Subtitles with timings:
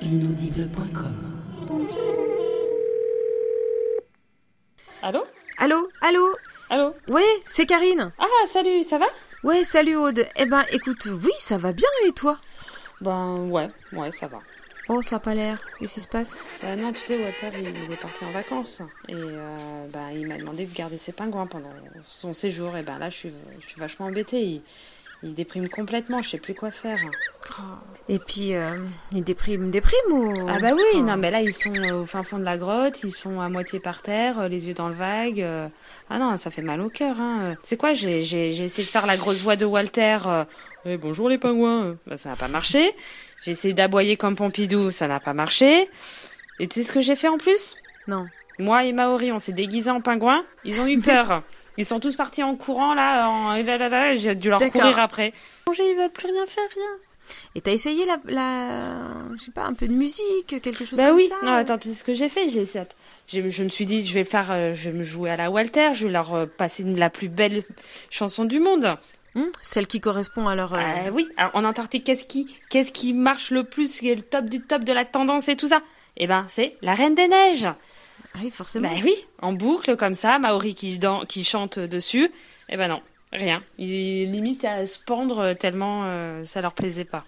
[0.00, 1.14] Inaudible.com
[5.02, 5.24] Allô?
[5.58, 5.88] Allô?
[6.00, 6.36] Allô?
[6.70, 6.94] Allô?
[7.08, 8.12] Ouais, c'est Karine.
[8.18, 9.06] Ah, salut, ça va?
[9.44, 10.26] Ouais, salut Aude.
[10.36, 12.38] Eh ben, écoute, oui, ça va bien et toi?
[13.00, 14.40] Ben, ouais, ouais, ça va.
[14.88, 15.58] Oh, ça a pas l'air.
[15.78, 16.36] Qu'est-ce qui se passe?
[16.64, 18.82] Euh, non, tu sais, Walter, il, il est parti en vacances.
[19.08, 21.72] Et euh, ben, il m'a demandé de garder ses pingouins pendant
[22.02, 22.76] son séjour.
[22.76, 24.42] Et ben là, je suis, je suis vachement embêtée.
[24.42, 24.62] Il,
[25.26, 26.98] il déprime complètement, je sais plus quoi faire.
[28.08, 28.78] Et puis, euh,
[29.12, 30.32] il déprime, déprime ou?
[30.48, 33.02] Ah bah oui, Enfin, non mais là ils sont au fin fond de la grotte,
[33.04, 35.40] ils sont à moitié par terre, euh, les yeux dans le vague.
[35.42, 35.68] euh.
[36.08, 37.20] Ah non, ça fait mal au cœur.
[37.20, 37.38] Hein.
[37.42, 40.18] Euh, C'est quoi J'ai essayé de faire la grosse voix de Walter.
[40.26, 40.44] euh,
[40.84, 41.84] Eh, bonjour les pingouins.
[41.86, 41.94] euh.
[42.06, 42.92] Bah, ça n'a pas marché.
[43.44, 45.88] J'ai essayé d'aboyer comme Pompidou, ça n'a pas marché.
[46.60, 47.76] Et tu sais ce que j'ai fait en plus?
[48.06, 48.26] Non.
[48.58, 50.44] Moi et Maori, on s'est déguisés en pingouins.
[50.64, 51.42] Ils ont eu peur.
[51.78, 53.52] Ils sont tous partis en courant là, en...
[53.62, 55.32] là, là, là, j'ai dû leur courir après.
[55.66, 56.90] Manger, ils veulent plus rien faire, rien.
[57.56, 61.08] Et t'as essayé la, la, je sais pas, un peu de musique, quelque chose Bah
[61.08, 62.48] comme oui, ça non, attends, tu sais ce que j'ai fait?
[62.48, 62.64] J'ai
[63.28, 65.90] Je me suis dit, je vais faire, euh, je vais me jouer à la Walter,
[65.92, 67.64] je vais leur euh, passer la plus belle
[68.10, 68.96] chanson du monde.
[69.34, 70.72] Hum, Celle qui correspond à leur.
[70.74, 74.14] euh, Euh, oui, alors, en Antarctique, qu'est-ce qui, qu'est-ce qui marche le plus, qui est
[74.14, 75.82] le top du top de la tendance et tout ça?
[76.16, 77.68] Eh ben, c'est la Reine des Neiges.
[78.36, 78.88] Ah oui, forcément.
[78.88, 82.30] Bah oui, en boucle comme ça, Maori qui, dan- qui chante dessus.
[82.68, 83.00] Eh ben non,
[83.32, 83.62] rien.
[83.78, 87.24] Ils limitent à se pendre tellement euh, ça leur plaisait pas.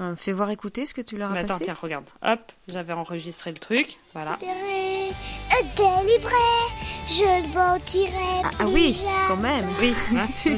[0.00, 1.64] Euh, Fais voir écouter ce que tu leur as attends, passé.
[1.64, 2.04] tiens, regarde.
[2.22, 3.98] Hop, j'avais enregistré le truc.
[4.14, 4.38] Voilà.
[4.40, 5.10] Libéré,
[5.76, 6.32] délivré,
[7.08, 9.10] je ne mentirai Ah, ah oui, jamais.
[9.26, 9.64] quand même.
[9.80, 10.56] Oui, hein, mm.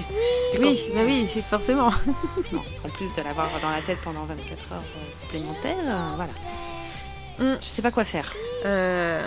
[0.61, 1.91] Oui, bah oui, forcément.
[2.53, 6.33] Non, en plus de l'avoir dans la tête pendant 24 heures euh, supplémentaires, euh, voilà.
[7.39, 7.59] Mm.
[7.63, 8.31] Je sais pas quoi faire.
[8.67, 9.27] Euh...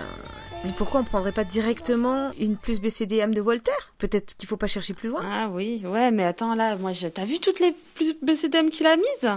[0.63, 3.71] Mais pourquoi on prendrait pas directement une plus BCDM de Walter?
[3.97, 5.21] Peut-être qu'il faut pas chercher plus loin.
[5.23, 7.07] Ah oui, ouais, mais attends là, moi, je...
[7.07, 9.29] t'as vu toutes les plus BCDM qu'il a mises?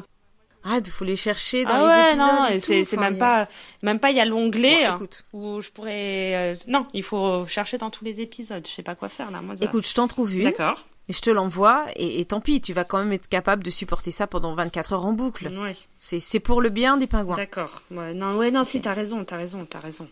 [0.68, 3.10] Ah, il faut les chercher dans Ah les ouais, épisodes non, et tout, c'est enfin,
[3.10, 3.48] même pas,
[3.82, 6.34] même pas, il y a l'onglet Bon, hein, où je pourrais.
[6.34, 8.66] euh, Non, il faut chercher dans tous les épisodes.
[8.66, 9.54] Je sais pas quoi faire là, moi.
[9.56, 10.84] ça- écoute, je t'en trouve une D'accord.
[11.08, 13.70] et je te l'envoie et, et tant pis, tu vas quand même être capable de
[13.70, 15.48] supporter ça pendant 24 heures en boucle.
[15.56, 17.36] Ouais, C'est c'est pour le bien des pingouins.
[17.36, 17.82] d'accord.
[17.92, 20.08] Ouais, non, ouais, non, si, t'as raison, t'as raison, t'as raison.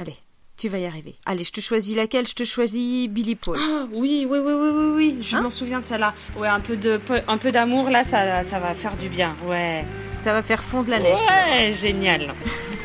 [0.00, 0.14] Allez,
[0.56, 1.14] tu vas y arriver.
[1.26, 2.26] Allez, je te choisis laquelle?
[2.26, 3.58] Je te choisis Billy Paul.
[3.60, 5.42] Ah, oui, oui, oui, oui, oui, oui, je Hein?
[5.42, 6.14] m'en souviens de celle-là.
[6.36, 9.34] Ouais, un peu de, peu- un peu d'amour là, ça, ça va faire du bien.
[9.46, 9.84] Ouais.
[10.22, 11.18] Ça va faire fondre la neige.
[11.28, 12.32] Ouais, génial.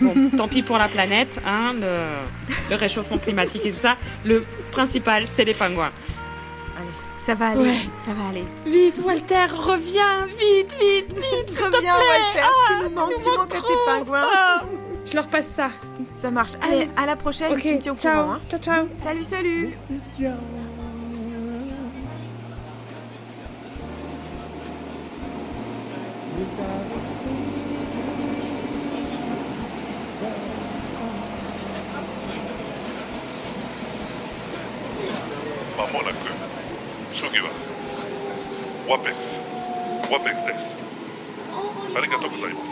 [0.02, 1.98] Bon, tant pis pour la planète, hein, le,
[2.72, 3.96] le réchauffement climatique et tout ça.
[4.26, 5.92] Le principal, c'est les pingouins.
[6.78, 6.88] Allez,
[7.26, 7.80] ça va aller, Ouais.
[8.06, 8.44] ça va aller.
[8.66, 11.60] Vite, Walter, reviens, vite, vite, vite.
[11.64, 14.28] Reviens, Walter, tu nous manques, tu manques à tes pingouins.
[14.36, 14.62] Ah,
[15.07, 15.69] je leur passe ça.
[16.19, 16.53] Ça marche.
[16.63, 18.35] Allez, à la prochaine, Ok, tu me tiens au ciao, courant.
[18.35, 18.41] hein.
[18.49, 18.87] ciao, ciao.
[18.99, 19.71] Salut, salut
[35.77, 36.17] まもなく
[37.15, 37.51] 初期は
[38.89, 39.23] ワペック
[40.09, 42.61] スワペックスですありがとうございま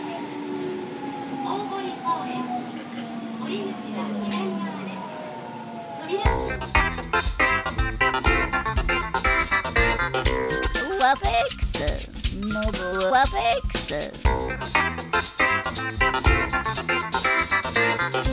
[11.02, 12.08] Wafex,
[12.40, 13.62] mobile Wafex.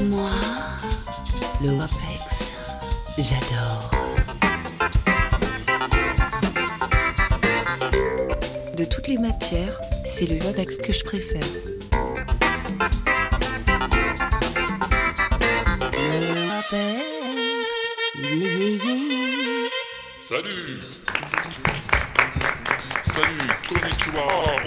[0.03, 0.30] Moi,
[1.64, 2.52] le Wafex,
[3.18, 3.92] j'adore.
[8.78, 11.69] De toutes les matières, c'est le Wafex que je préfère.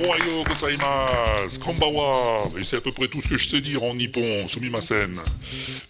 [0.03, 3.83] Konnichiwa, ohayo gozaimasu, konbawa, et c'est à peu près tout ce que je sais dire
[3.83, 5.19] en nippon, sumimasen.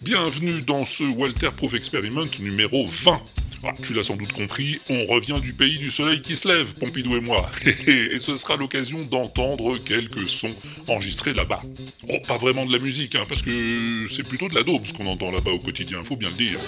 [0.01, 3.21] Bienvenue dans ce Walter Proof Experiment numéro 20.
[3.65, 6.73] Ah, tu l'as sans doute compris, on revient du pays du soleil qui se lève,
[6.73, 7.49] Pompidou et moi.
[7.87, 10.53] et ce sera l'occasion d'entendre quelques sons
[10.89, 11.61] enregistrés là-bas.
[12.09, 14.93] Oh, pas vraiment de la musique, hein, parce que c'est plutôt de la daube ce
[14.93, 16.59] qu'on entend là-bas au quotidien, faut bien le dire.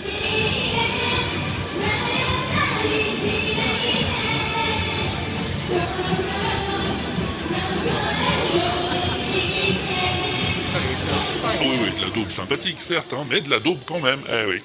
[12.16, 14.62] Daube sympathique, certes, hein, mais de la daube quand même, eh oui.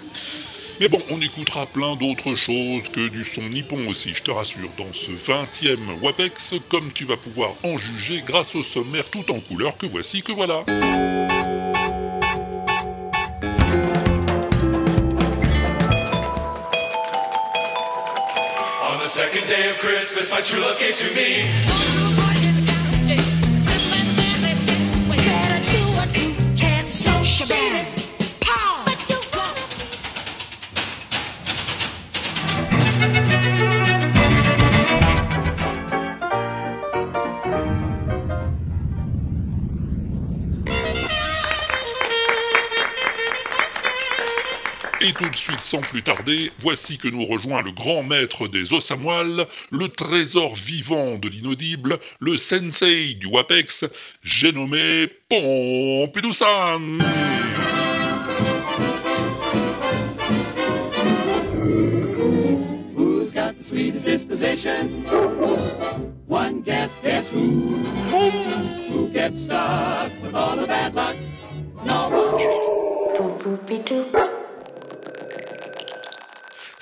[0.81, 4.71] Mais bon, on écoutera plein d'autres choses que du son nippon aussi, je te rassure,
[4.79, 9.41] dans ce 20e WAPEX, comme tu vas pouvoir en juger grâce au sommaire tout en
[9.41, 10.65] couleur que voici que voilà.
[45.11, 48.73] Et tout de suite, sans plus tarder, voici que nous rejoint le grand maître des
[48.73, 53.87] os à moelle, le trésor vivant de l'inaudible, le sensei du WAPEX,
[54.23, 57.03] j'ai nommé Pompidou-san.
[62.95, 65.05] Who's got the sweetest disposition?
[66.29, 67.79] One guess, guess who?
[68.93, 71.17] Who gets stuck with all the bad luck?
[71.85, 72.31] No one.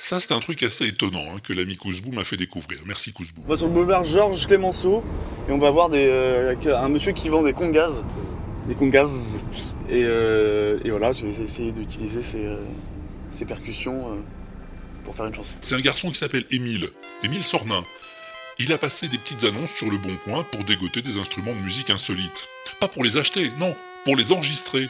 [0.08, 2.78] Ça, c'est un truc assez étonnant hein, que l'ami Kouzbou m'a fait découvrir.
[2.86, 3.42] Merci Kouzbou.
[3.44, 5.04] On va sur le boulevard Georges Clémenceau
[5.46, 8.04] et on va voir des, euh, un monsieur qui vend des congas.
[8.68, 9.10] Des congas.
[9.90, 12.56] Et, euh, et voilà, je vais essayer d'utiliser ces, euh,
[13.32, 14.16] ces percussions
[15.04, 15.50] pour faire une chanson.
[15.60, 16.88] C'est un garçon qui s'appelle Émile,
[17.22, 17.84] Émile Sornin.
[18.58, 21.60] Il a passé des petites annonces sur le Bon Coin pour dégoter des instruments de
[21.60, 22.48] musique insolites.
[22.80, 23.76] Pas pour les acheter, non,
[24.06, 24.88] pour les enregistrer.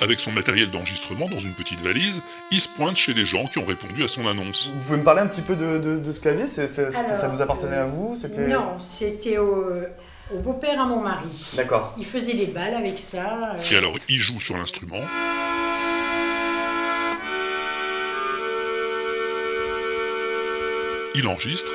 [0.00, 3.58] Avec son matériel d'enregistrement dans une petite valise, il se pointe chez les gens qui
[3.58, 4.70] ont répondu à son annonce.
[4.74, 6.44] Vous pouvez me parler un petit peu de, de- de ce clavier
[6.78, 9.66] Alors, Ça vous appartenait à vous C'était Non, c'était au,
[10.34, 11.28] au beau-père à mon mari.
[11.54, 11.94] D'accord.
[11.98, 13.52] Il faisait des balles avec ça.
[13.56, 15.02] euh, Et alors, il joue sur l'instrument.
[21.14, 21.72] Il enregistre.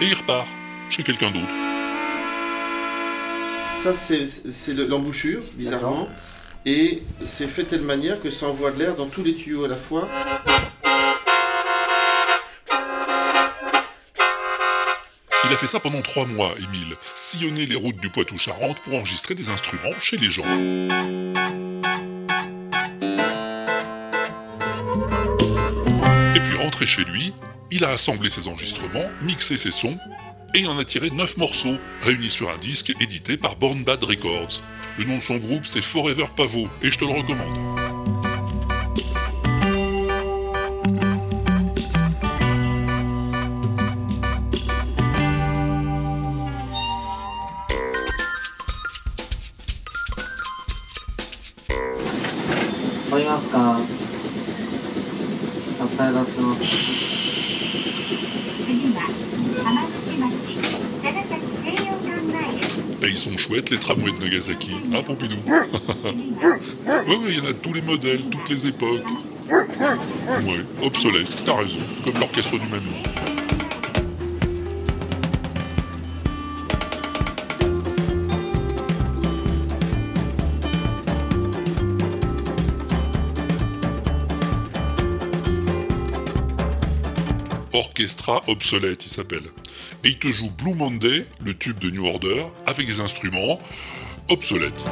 [0.00, 0.48] Et il repart
[0.90, 1.54] chez quelqu'un d'autre.
[3.82, 6.08] Ça, c'est c'est le- l'embouchure, bizarrement.
[6.64, 9.64] Et c'est fait de telle manière que ça envoie de l'air dans tous les tuyaux
[9.64, 10.08] à la fois.
[15.44, 19.34] Il a fait ça pendant trois mois, Émile, sillonner les routes du Poitou-Charentes pour enregistrer
[19.34, 20.44] des instruments chez les gens.
[26.34, 27.32] Et puis rentré chez lui,
[27.70, 29.98] il a assemblé ses enregistrements, mixé ses sons,
[30.54, 34.62] et en a tiré neuf morceaux, réunis sur un disque édité par Born Bad Records.
[34.98, 37.71] Le nom de son groupe, c'est Forever Pavot, et je te le recommande.
[63.72, 64.72] Les tramways de Nagasaki.
[64.92, 69.02] Hein, Pompidou Ouais, ouais, il y en a tous les modèles, toutes les époques.
[69.50, 73.02] Ouais, obsolète, t'as raison, comme l'orchestre du même nom.
[87.72, 89.44] Orchestra obsolète, il s'appelle.
[90.04, 93.60] Et il te joue Blue Monday, le tube de New Order, avec des instruments
[94.28, 94.84] obsolètes.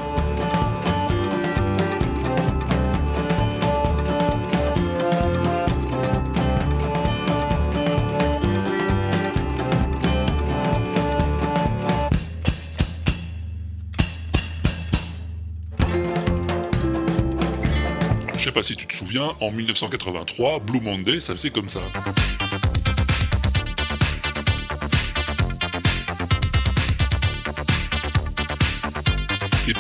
[18.36, 21.81] Je sais pas si tu te souviens, en 1983, Blue Monday, ça faisait comme ça.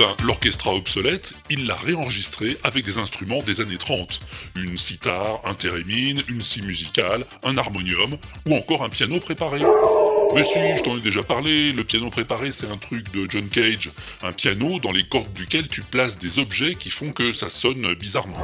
[0.00, 4.22] Ben, l'orchestra obsolète, il l'a réenregistré avec des instruments des années 30.
[4.56, 8.16] Une sitar, un thérémine, une scie musicale, un harmonium,
[8.46, 9.60] ou encore un piano préparé.
[10.34, 13.50] Mais si, je t'en ai déjà parlé, le piano préparé c'est un truc de John
[13.50, 13.90] Cage.
[14.22, 17.92] Un piano dans les cordes duquel tu places des objets qui font que ça sonne
[17.92, 18.38] bizarrement.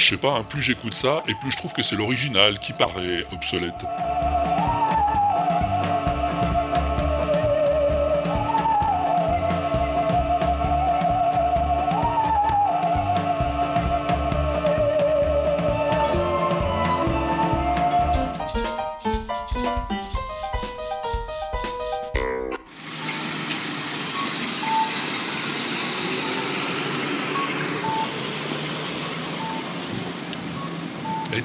[0.00, 2.72] Je sais pas, hein, plus j'écoute ça et plus je trouve que c'est l'original qui
[2.72, 3.84] paraît obsolète.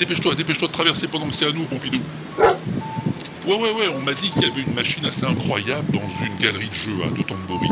[0.05, 1.99] Dépêche-toi, dépêche-toi de traverser pendant que c'est à nous, Pompidou.
[2.37, 6.35] Ouais, ouais, ouais, on m'a dit qu'il y avait une machine assez incroyable dans une
[6.39, 7.69] galerie de jeux à Dotonbori.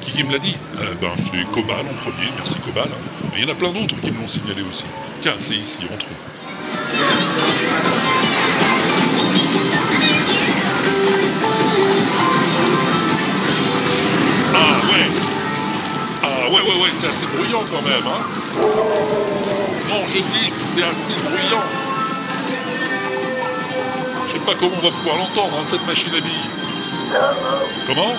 [0.00, 2.88] Qui, qui me l'a dit Euh, Ben, c'est Cobal en premier, merci Cobal.
[3.32, 4.84] Mais il y en a plein d'autres qui me l'ont signalé aussi.
[5.20, 6.06] Tiens, c'est ici, entre
[14.54, 16.58] Ah ouais
[17.36, 19.27] bruyant quand même, hein
[19.88, 21.62] Non, je dis que c'est assez bruyant.
[24.26, 26.50] Je sais pas comment on va pouvoir l'entendre, hein, cette machine à billes.
[27.86, 28.12] Comment?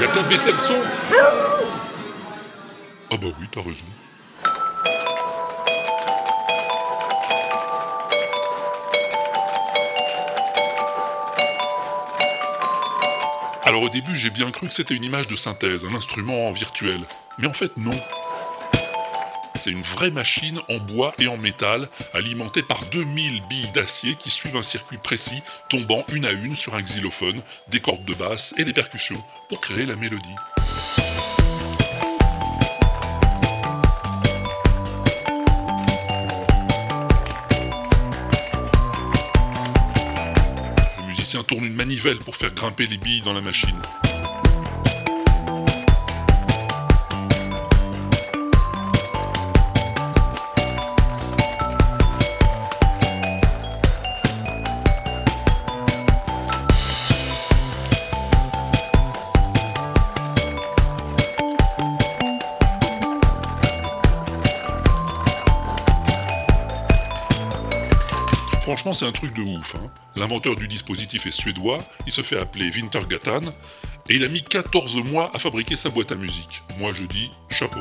[0.00, 0.74] Il a qu'à baisser le son
[3.10, 3.84] Ah bah oui, t'as raison.
[13.62, 17.00] Alors au début, j'ai bien cru que c'était une image de synthèse, un instrument virtuel.
[17.38, 17.98] Mais en fait, non.
[19.64, 24.28] C'est une vraie machine en bois et en métal, alimentée par 2000 billes d'acier qui
[24.28, 25.40] suivent un circuit précis,
[25.70, 29.62] tombant une à une sur un xylophone, des cordes de basse et des percussions, pour
[29.62, 30.28] créer la mélodie.
[40.98, 43.80] Le musicien tourne une manivelle pour faire grimper les billes dans la machine.
[68.94, 69.74] C'est un truc de ouf.
[69.74, 69.90] hein.
[70.16, 73.42] L'inventeur du dispositif est suédois, il se fait appeler Wintergatan,
[74.08, 76.62] et il a mis 14 mois à fabriquer sa boîte à musique.
[76.78, 77.80] Moi, je dis chapeau.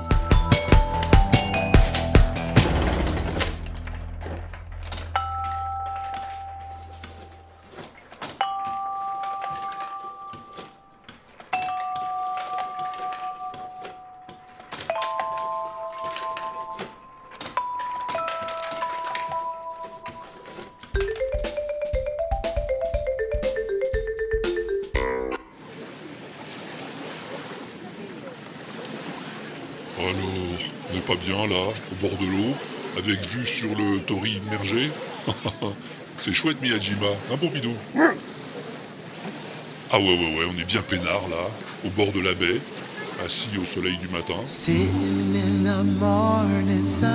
[32.04, 32.54] Bord de l'eau,
[32.98, 34.92] avec vue sur le tori immergé.
[36.18, 37.72] C'est chouette Miyajima, hein Pompidou?
[39.90, 41.48] Ah ouais ouais ouais, on est bien peinard là,
[41.86, 42.60] au bord de la baie,
[43.26, 44.36] assis au soleil du matin.
[44.46, 47.10] Sitting in the morning sun.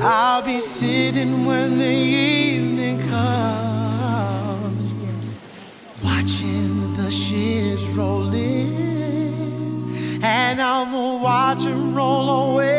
[0.00, 4.94] I'll be sitting when the evening comes.
[6.04, 8.94] Watching the ships roll in.
[10.22, 12.73] And I'm gonna watch them roll away.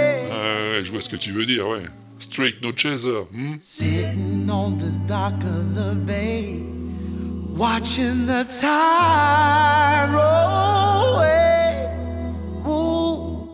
[0.76, 1.86] Ouais, je vois ce que tu veux dire, ouais.
[2.20, 3.56] Straight no chaser, hmm?
[3.62, 6.60] Sitting on the dock of the bay.
[7.56, 11.88] Watching the tide roll away.
[12.68, 13.48] Ooh,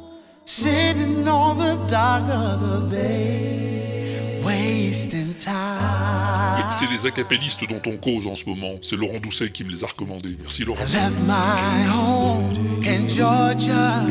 [0.46, 4.42] sitting on the dock of the bay.
[4.44, 6.72] Wasting time.
[6.72, 8.78] C'est les acapellistes dont on cause en ce moment.
[8.82, 10.38] C'est Laurent Doucet qui me les a recommandés.
[10.40, 10.80] Merci Laurent.
[10.88, 14.08] I left my home in Georgia.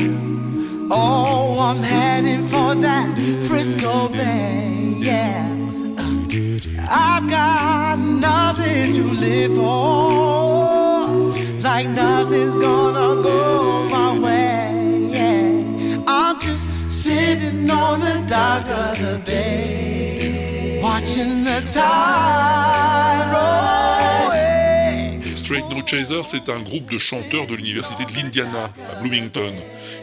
[0.93, 3.17] Oh, I'm heading for that
[3.47, 4.97] Frisco Bay.
[4.97, 5.47] Yeah.
[6.89, 11.07] I've got nothing to live for.
[11.61, 15.07] Like nothing's gonna go my way.
[15.13, 16.03] Yeah.
[16.07, 20.81] I'm just sitting on the dock of the bay.
[20.83, 24.40] Watching the tide roll
[25.51, 29.53] Straight No Chaser, c'est un groupe de chanteurs de l'université de l'Indiana, à Bloomington.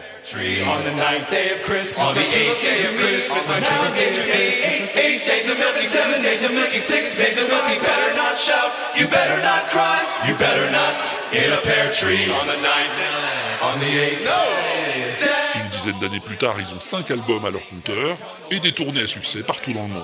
[11.92, 12.30] tree.
[12.30, 12.58] On the
[15.94, 18.18] d'années plus tard, ils ont 5 albums à leur compteur,
[18.52, 20.04] et des tournées à succès partout dans le monde.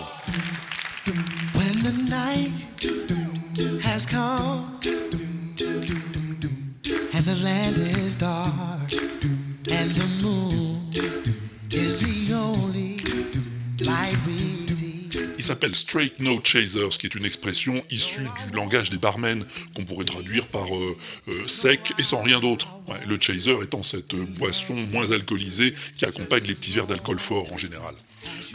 [15.44, 19.44] Il s'appelle Straight No Chaser, ce qui est une expression issue du langage des barmen,
[19.76, 20.98] qu'on pourrait traduire par euh,
[21.28, 22.70] euh, sec et sans rien d'autre.
[23.06, 27.52] Le chaser étant cette euh, boisson moins alcoolisée qui accompagne les petits verres d'alcool fort
[27.52, 27.94] en général.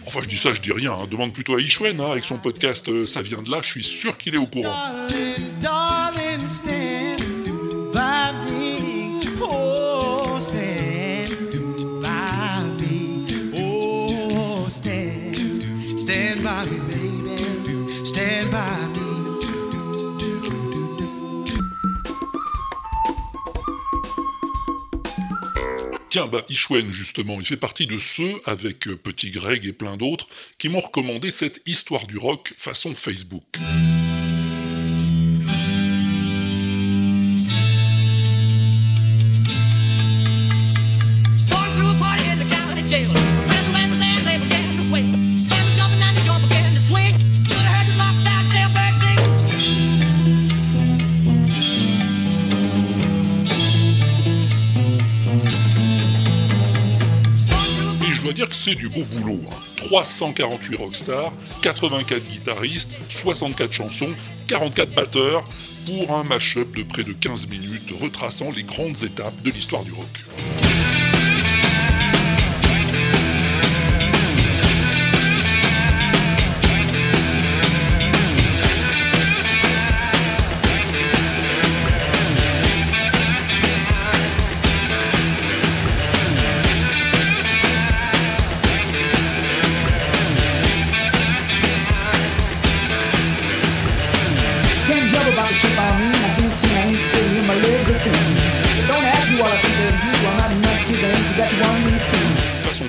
[0.06, 0.94] Enfin, je dis ça, je dis rien.
[0.94, 1.06] hein.
[1.10, 4.16] Demande plutôt à Ishwen, hein, avec son podcast Ça vient de là, je suis sûr
[4.16, 4.74] qu'il est au courant.
[26.08, 29.98] Tiens, bah, Ishwen, justement, il fait partie de ceux, avec euh, Petit Greg et plein
[29.98, 33.44] d'autres, qui m'ont recommandé cette histoire du rock façon Facebook.
[58.68, 59.40] C'est du beau boulot.
[59.50, 59.54] hein.
[59.76, 61.32] 348 rockstars,
[61.62, 64.10] 84 guitaristes, 64 chansons,
[64.46, 65.44] 44 batteurs,
[65.86, 69.92] pour un mash-up de près de 15 minutes retraçant les grandes étapes de l'histoire du
[69.92, 70.67] rock.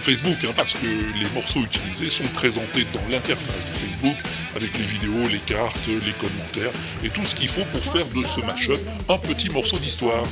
[0.10, 4.16] Facebook, hein, parce que les morceaux utilisés sont présentés dans l'interface de Facebook,
[4.56, 6.72] avec les vidéos, les cartes, les commentaires,
[7.04, 10.24] et tout ce qu'il faut pour faire de ce mash-up un petit morceau d'histoire.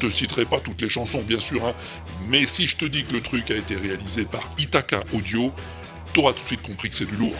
[0.00, 1.74] Je te citerai pas toutes les chansons, bien sûr, hein,
[2.28, 5.52] mais si je te dis que le truc a été réalisé par Itaka Audio,
[6.14, 7.36] t'auras tout de suite compris que c'est du lourd.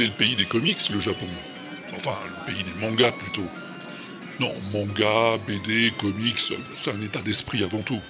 [0.00, 1.26] C'est le pays des comics, le Japon.
[1.94, 3.46] Enfin, le pays des mangas plutôt.
[4.38, 6.40] Non, manga, BD, comics,
[6.74, 8.00] c'est un état d'esprit avant tout.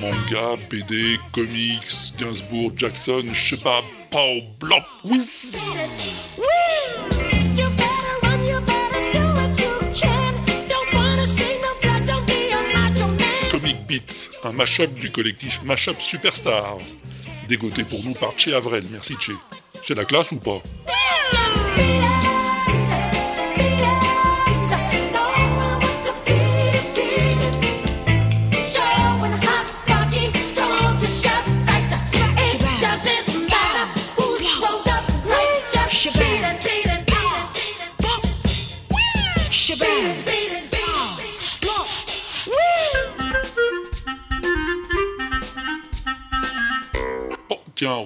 [0.00, 6.38] Manga, BD, comics, Gainsbourg, Jackson, je sais pas, Pau, Blop, Whiz.
[6.38, 7.07] You
[13.88, 16.78] Beat, un mash-up du collectif Mashup Superstars.
[17.48, 19.32] Dégoté pour nous par Che Avrel, merci Che.
[19.82, 20.62] C'est la classe ou pas?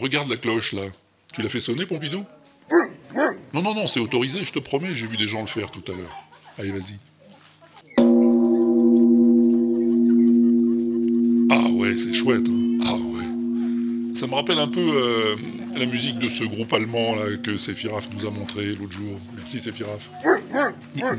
[0.02, 0.82] Regarde la cloche là.
[1.32, 2.24] Tu l'as fait sonner, Pompidou
[3.54, 5.82] Non, non, non, c'est autorisé, je te promets, j'ai vu des gens le faire tout
[5.90, 6.22] à l'heure.
[6.58, 6.98] Allez, vas-y.
[11.50, 12.46] Ah ouais, c'est chouette.
[12.48, 12.78] hein.
[12.84, 14.14] Ah ouais.
[14.14, 15.36] Ça me rappelle un peu euh,
[15.76, 19.18] la musique de ce groupe allemand là, que Sephiraf nous a montré l'autre jour.
[19.36, 20.10] Merci Sephiraf.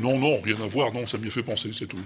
[0.00, 1.98] Non, non, rien à voir, non, ça m'y a fait penser, c'est tout.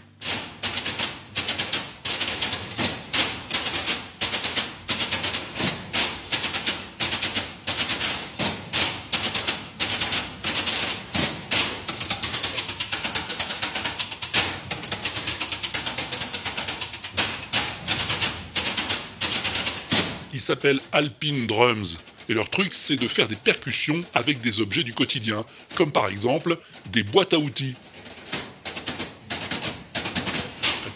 [20.48, 21.98] Ils s'appellent Alpine Drums.
[22.30, 26.08] Et leur truc, c'est de faire des percussions avec des objets du quotidien, comme par
[26.08, 26.56] exemple
[26.90, 27.76] des boîtes à outils.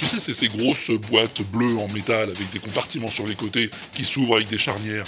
[0.07, 4.05] sais, c'est ces grosses boîtes bleues en métal avec des compartiments sur les côtés qui
[4.05, 5.05] s'ouvrent avec des charnières?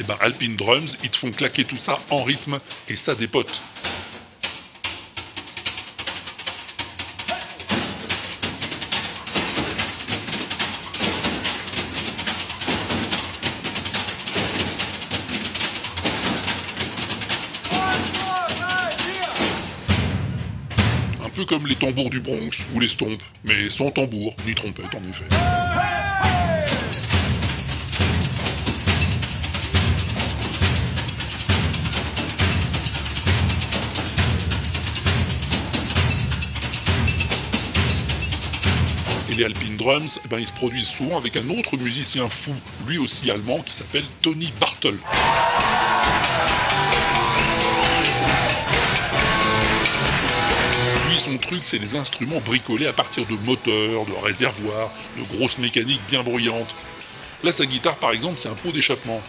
[0.00, 3.62] Et ben Alpine Drums, ils te font claquer tout ça en rythme et ça dépote.
[21.48, 25.24] Comme les tambours du Bronx ou les stompes, mais sans tambour ni trompette en effet.
[39.30, 42.52] Et les Alpine Drums, eh ben, ils se produisent souvent avec un autre musicien fou,
[42.86, 44.96] lui aussi allemand, qui s'appelle Tony Bartel.
[51.28, 56.00] Son truc, c'est les instruments bricolés à partir de moteurs, de réservoirs, de grosses mécaniques
[56.08, 56.74] bien bruyantes.
[57.44, 59.20] Là, sa guitare, par exemple, c'est un pot d'échappement.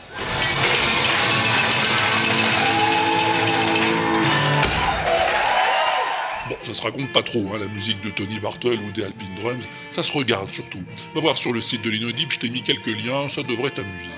[6.48, 9.36] Bon, ça se raconte pas trop, hein, la musique de Tony Bartel ou des Alpine
[9.42, 10.82] Drums, ça se regarde surtout.
[11.14, 14.10] Va voir sur le site de l'Inaudible, je t'ai mis quelques liens, ça devrait t'amuser.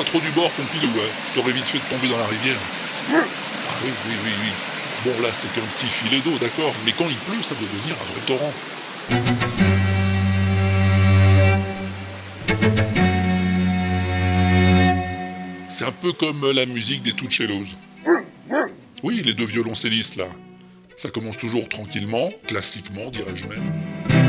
[0.00, 1.10] Pas trop du bord, Pompidou, ouais.
[1.34, 2.56] T'aurais vite fait de tomber dans la rivière.
[3.12, 3.22] Ah
[3.84, 4.50] oui, oui, oui.
[5.04, 7.96] Bon, là, c'était un petit filet d'eau, d'accord, mais quand il pleut, ça doit devenir
[8.00, 8.52] un vrai torrent.
[15.68, 17.76] C'est un peu comme la musique des Tuccellos.
[19.02, 20.28] Oui, les deux violoncellistes, là.
[20.96, 24.19] Ça commence toujours tranquillement, classiquement, dirais-je même.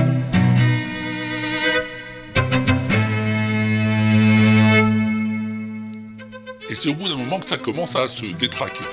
[6.71, 8.85] Et c'est au bout d'un moment que ça commence à se détraquer.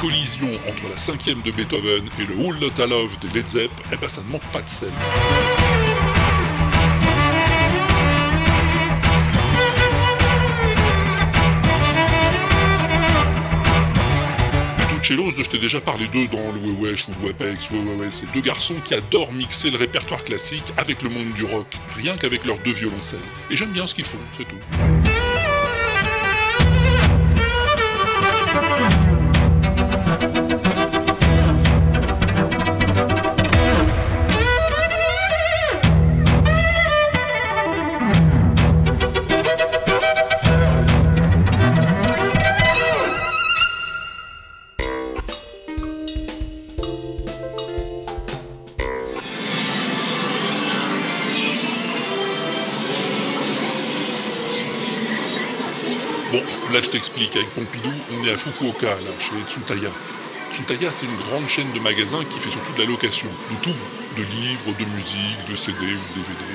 [0.00, 3.96] Collision entre la cinquième de Beethoven et le Whole Lotta Love de Led Zepp, eh
[3.96, 4.92] ben ça ne manque pas de sel.
[15.06, 18.74] Tuccellos, je t'ai déjà parlé d'eux dans le Wewesh ou le ouais, c'est deux garçons
[18.84, 22.72] qui adorent mixer le répertoire classique avec le monde du rock, rien qu'avec leurs deux
[22.72, 23.20] violoncelles.
[23.48, 25.05] Et j'aime bien ce qu'ils font, c'est tout.
[56.36, 56.42] Bon,
[56.74, 59.88] là je t'explique, avec Pompidou, on est à Fukuoka, là, chez Tsutaya.
[60.52, 63.76] Tsutaya, c'est une grande chaîne de magasins qui fait surtout de la location, de tout,
[64.18, 66.52] de livres, de musique, de CD ou de DVD.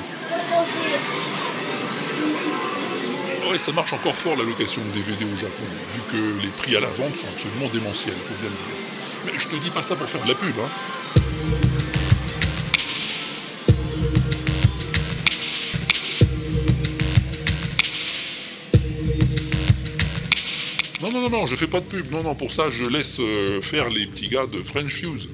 [3.49, 5.65] Ouais, ça marche encore fort la location de DVD au Japon,
[5.95, 8.75] vu que les prix à la vente sont absolument démentiels, faut bien le dire.
[9.25, 10.69] Mais je te dis pas ça pour faire de la pub, hein.
[21.31, 22.11] Non, je fais pas de pub.
[22.11, 25.29] Non, non, pour ça, je laisse euh, faire les petits gars de French Fuse.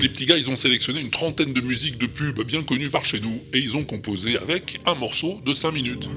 [0.00, 3.04] Les petits gars, ils ont sélectionné une trentaine de musiques de pub bien connues par
[3.04, 6.08] chez nous et ils ont composé avec un morceau de 5 minutes.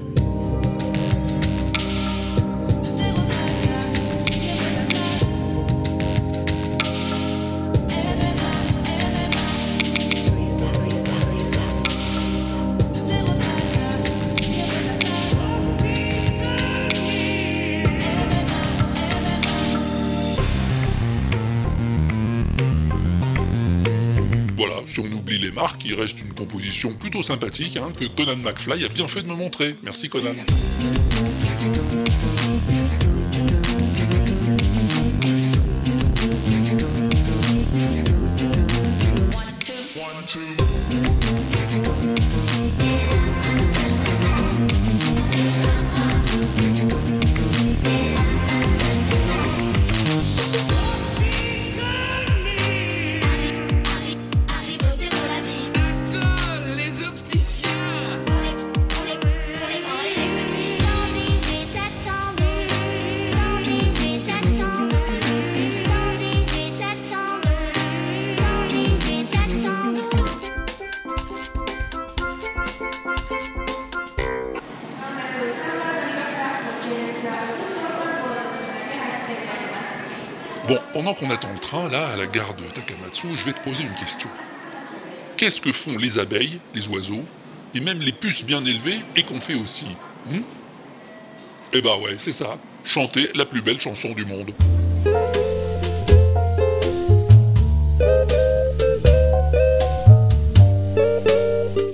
[25.38, 29.22] Les marques, il reste une composition plutôt sympathique hein, que Conan McFly a bien fait
[29.22, 29.76] de me montrer.
[29.82, 30.30] Merci Conan.
[81.20, 83.92] Qu'on attend le train, là, à la gare de Takamatsu, je vais te poser une
[83.92, 84.30] question.
[85.36, 87.22] Qu'est-ce que font les abeilles, les oiseaux,
[87.74, 89.86] et même les puces bien élevées, et qu'on fait aussi
[90.26, 90.40] hmm?
[91.74, 92.58] Eh bah ouais, c'est ça.
[92.84, 94.50] Chanter la plus belle chanson du monde.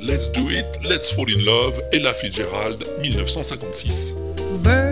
[0.00, 4.14] Let's do it, let's fall in love, Ella Fitzgerald, 1956.
[4.62, 4.85] Birds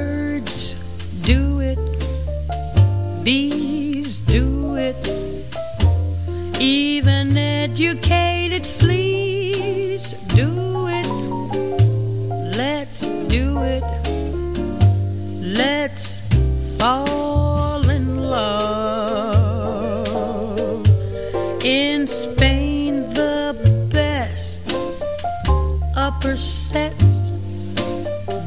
[25.96, 27.30] upper sets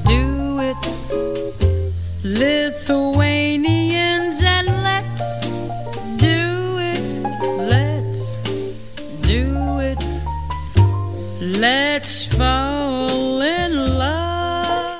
[0.03, 0.75] do it.
[2.23, 5.39] Lithuanians and let's
[6.17, 7.01] do it.
[7.57, 8.35] Let's
[9.21, 10.03] do it.
[11.39, 14.27] Let's fall in love.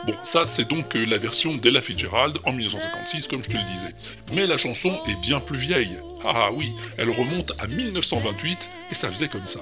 [0.08, 3.64] Bon, ça c'est donc euh, la version d'Ella Fitzgerald en 1956, comme je te le
[3.64, 3.94] disais.
[4.34, 5.98] Mais la chanson est bien plus vieille.
[6.24, 9.60] Ah oui, elle remonte à 1928 et ça faisait comme ça.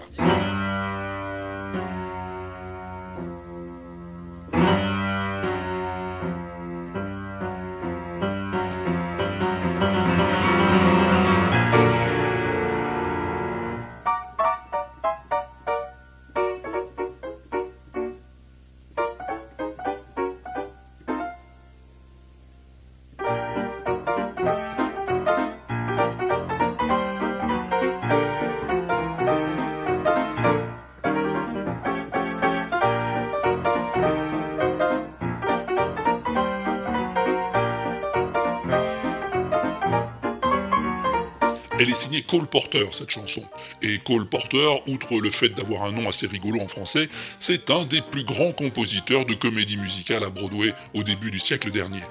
[41.96, 43.44] Signée Cole Porter, cette chanson.
[43.82, 47.86] Et Cole Porter, outre le fait d'avoir un nom assez rigolo en français, c'est un
[47.86, 52.02] des plus grands compositeurs de comédie musicale à Broadway au début du siècle dernier.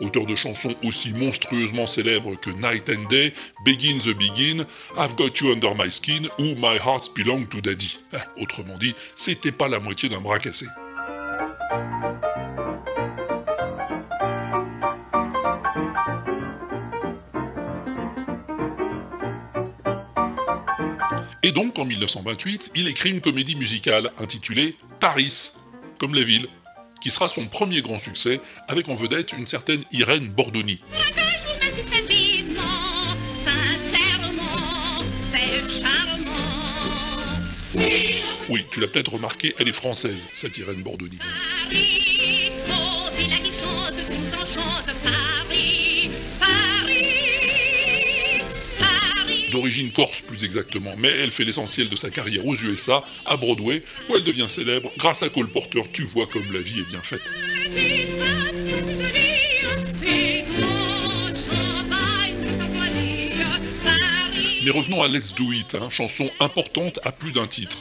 [0.00, 3.32] Auteur de chansons aussi monstrueusement célèbres que Night and Day,
[3.64, 4.64] Begin the Begin,
[4.96, 7.98] I've Got You Under My Skin ou My Hearts Belong to Daddy.
[8.12, 10.66] Ah, Autrement dit, c'était pas la moitié d'un bras cassé.
[21.48, 25.52] Et donc, en 1928, il écrit une comédie musicale intitulée Paris,
[25.98, 26.46] comme la ville,
[27.00, 30.78] qui sera son premier grand succès, avec en vedette une certaine Irène Bordoni.
[38.50, 41.18] Oui, tu l'as peut-être remarqué, elle est française, cette Irène Bordoni.
[49.58, 53.82] D'origine corse plus exactement, mais elle fait l'essentiel de sa carrière aux USA, à Broadway,
[54.08, 55.82] où elle devient célèbre grâce à Cole Porter.
[55.92, 57.20] Tu vois comme la vie est bien faite.
[64.64, 67.78] Mais revenons à Let's Do It, hein, chanson importante à plus d'un titre.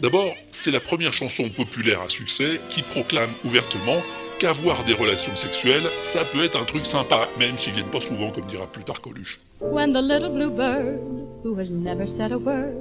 [0.00, 4.02] D'abord, c'est la première chanson populaire à succès qui proclame ouvertement
[4.42, 8.28] qu'avoir des relations sexuelles, ça peut être un truc sympa, même s'ils viennent pas souvent,
[8.30, 9.38] comme dira plus tard Coluche.
[9.60, 10.98] When the little blue bird,
[11.44, 12.74] who has never said a word,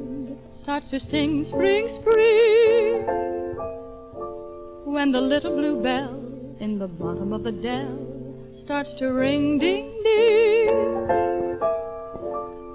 [0.64, 3.06] starts to sing spring, spring.
[4.88, 6.20] When the little blue bell
[6.60, 7.96] in the bottom of the dell
[8.66, 10.68] starts to ring, ding, ding.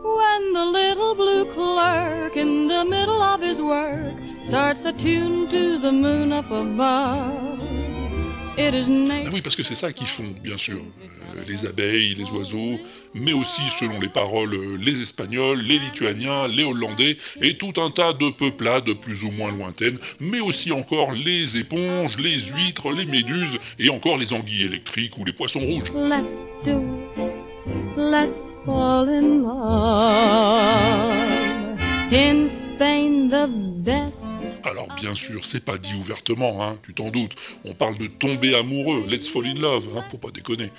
[0.05, 4.15] When the little blue clerk in the middle of his work
[4.49, 7.86] starts a tune to the moon up above.
[8.59, 10.79] Ah oui, parce que c'est ça qu'ils font, bien sûr.
[10.79, 12.81] Euh, les abeilles, les oiseaux,
[13.15, 17.91] mais aussi, selon les paroles, euh, les Espagnols, les Lituaniens, les Hollandais, et tout un
[17.91, 23.07] tas de peuplades plus ou moins lointaines, mais aussi encore les éponges, les huîtres, les
[23.07, 25.93] méduses, et encore les anguilles électriques ou les poissons rouges.
[25.95, 26.25] Let's
[26.65, 26.81] do
[27.17, 27.33] it.
[27.97, 28.33] Let's
[28.65, 30.67] fall in love.
[32.13, 33.49] In Spain, the
[33.85, 34.26] best.
[34.65, 37.35] Alors bien sûr, c'est pas dit ouvertement, hein, tu t'en doutes.
[37.65, 40.71] On parle de tomber amoureux, let's fall in love, hein, faut pas déconner.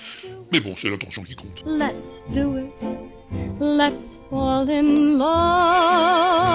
[0.51, 1.63] Mais bon, c'est l'intention qui compte.
[1.65, 2.65] Let's do it.
[3.59, 3.95] Let's
[4.29, 6.47] fall in love.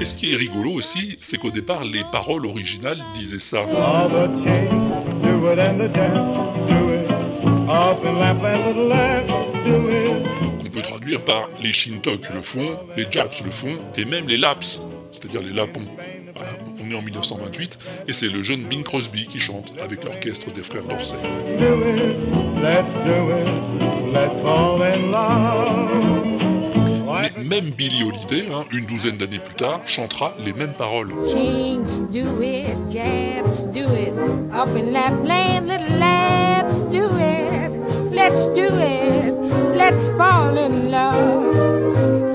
[0.00, 3.62] Et ce qui est rigolo aussi, c'est qu'au départ, les paroles originales disaient ça.
[10.60, 14.36] Qu'on peut traduire par les Shintok le font, les Japs le font, et même les
[14.36, 15.86] Laps, c'est-à-dire les Lapons.
[16.80, 20.62] On est en 1928, et c'est le jeune Bing Crosby qui chante avec l'orchestre des
[20.62, 21.16] frères d'Orsay.
[21.16, 22.16] Do it.
[22.62, 23.66] Let's do it.
[24.16, 26.36] let's fall in love.
[27.22, 31.12] Mais même Billie Holiday, hein, une douzaine d'années plus tard, chantera les mêmes paroles.
[38.12, 39.34] Let's do it,
[39.76, 41.85] let's fall in love.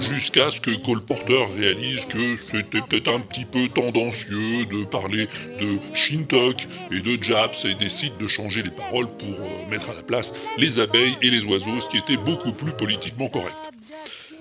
[0.01, 5.27] Jusqu'à ce que Cole Porter réalise que c'était peut-être un petit peu tendancieux de parler
[5.59, 9.93] de Shintok et de Japs et décide de changer les paroles pour euh, mettre à
[9.93, 13.69] la place les abeilles et les oiseaux, ce qui était beaucoup plus politiquement correct.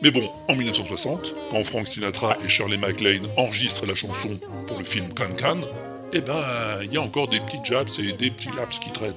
[0.02, 4.84] Mais bon, en 1960, quand Frank Sinatra et Shirley MacLaine enregistrent la chanson pour le
[4.84, 5.60] film Can Can,
[6.14, 6.42] eh ben,
[6.82, 9.12] il y a encore des petits Japs et des petits Laps qui traînent.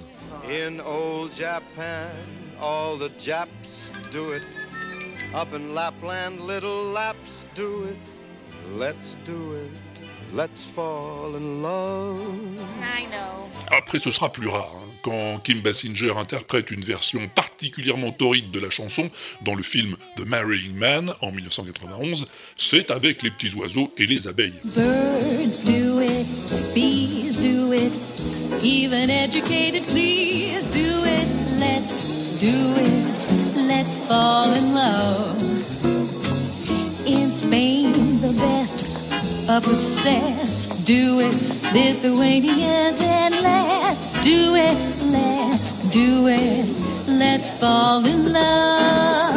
[0.52, 2.12] In old Japan,
[2.62, 3.50] all the Japs
[4.12, 4.44] do it.
[5.34, 7.98] Up in Lapland, little Laps do it.
[8.78, 9.72] Let's do it.
[10.32, 12.20] Let's fall in love.
[12.82, 13.50] I know.
[13.72, 14.72] Après, ce sera plus rare.
[14.76, 14.90] hein.
[15.04, 19.10] Quand Kim Basinger interprète une version particulièrement torride de la chanson
[19.42, 24.28] dans le film The Marrying Man en 1991, c'est avec les petits oiseaux et les
[24.28, 24.54] abeilles.
[24.64, 26.26] Birds do it,
[26.74, 27.92] bees do it,
[28.64, 31.28] even educated please do it.
[31.60, 32.06] Let's
[32.40, 33.23] do it,
[33.68, 35.42] let's fall in love.
[37.06, 38.86] In Spain, the best
[39.50, 41.34] of a set do it.
[41.74, 44.78] Lithuanians and let's do it,
[45.12, 46.68] let's do it,
[47.08, 49.36] let's fall in love.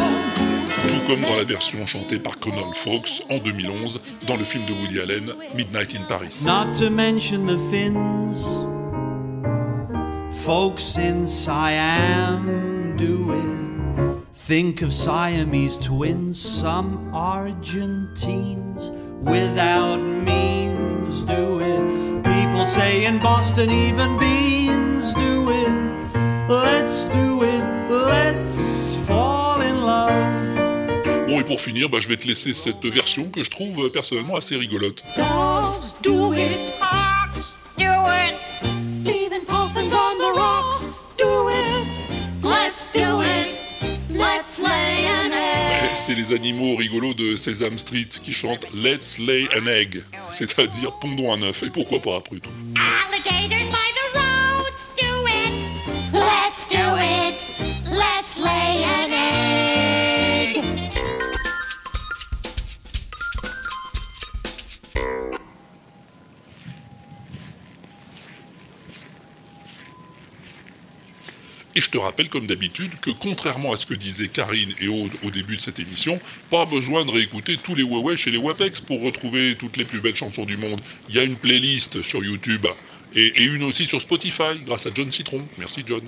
[0.89, 4.73] Tout comme dans la version chantée par Connell Fox en 2011 dans le film de
[4.73, 6.45] Woody Allen, Midnight in Paris.
[6.45, 8.65] Not to mention the Finns,
[10.45, 13.66] folks in Siam do it.
[14.47, 22.23] Think of Siamese twins, some Argentines without means do it.
[22.23, 26.49] People say in Boston, even beans do it.
[26.49, 31.27] Let's do it, let's fall in love.
[31.27, 34.37] Bon, et pour finir, bah, je vais te laisser cette version que je trouve personnellement
[34.37, 35.03] assez rigolote.
[35.17, 37.06] Dogs do it, ox
[46.07, 51.33] C'est les animaux rigolos de Sesame Street qui chantent Let's lay an egg, c'est-à-dire pondons
[51.33, 52.51] un œuf, et pourquoi pas après tout.
[71.97, 75.57] Te rappelle, comme d'habitude, que contrairement à ce que disaient Karine et Aude au début
[75.57, 76.19] de cette émission,
[76.51, 80.01] pas besoin de réécouter tous les Wewesh et les Wapex pour retrouver toutes les plus
[80.01, 80.79] belles chansons du monde.
[81.09, 82.67] Il y a une playlist sur YouTube
[83.15, 85.49] et, une aussi sur Spotify grâce à John Citron.
[85.57, 86.03] Merci John.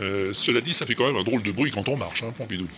[0.00, 2.32] Euh, cela dit, ça fait quand même un drôle de bruit quand on marche, hein,
[2.38, 2.68] Pompidou.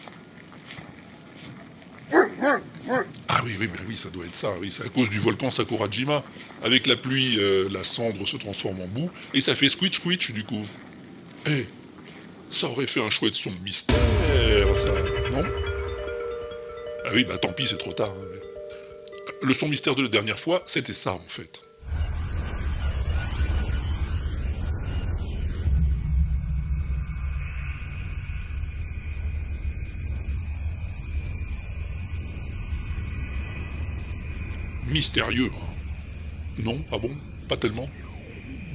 [3.29, 4.53] Ah oui, oui, ben oui, ça doit être ça.
[4.61, 6.23] Oui, c'est à cause du volcan Sakurajima.
[6.63, 10.31] Avec la pluie, euh, la cendre se transforme en boue et ça fait squitch squitch
[10.33, 10.65] du coup.
[11.47, 11.67] Eh,
[12.51, 13.97] ça aurait fait un chouette son mystère,
[14.77, 14.93] ça,
[15.33, 15.45] non?
[17.07, 18.11] Ah oui, bah tant pis, c'est trop tard.
[18.11, 18.39] hein.
[19.43, 21.64] Le son mystère de la dernière fois, c'était ça en fait.
[34.95, 37.11] Mystérieux, hein Non, ah bon
[37.49, 37.89] Pas tellement